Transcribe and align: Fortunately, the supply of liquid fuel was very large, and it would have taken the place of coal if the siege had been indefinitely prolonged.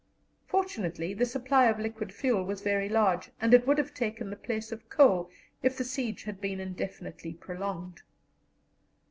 Fortunately, 0.47 1.13
the 1.13 1.27
supply 1.27 1.65
of 1.65 1.77
liquid 1.77 2.11
fuel 2.11 2.43
was 2.43 2.61
very 2.61 2.89
large, 2.89 3.29
and 3.39 3.53
it 3.53 3.67
would 3.67 3.77
have 3.77 3.93
taken 3.93 4.31
the 4.31 4.35
place 4.35 4.71
of 4.71 4.89
coal 4.89 5.29
if 5.61 5.77
the 5.77 5.83
siege 5.83 6.23
had 6.23 6.41
been 6.41 6.59
indefinitely 6.59 7.33
prolonged. 7.35 8.01